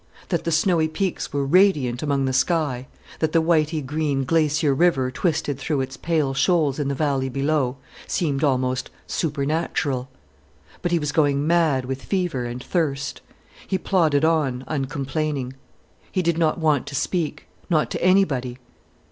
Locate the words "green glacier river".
3.83-5.11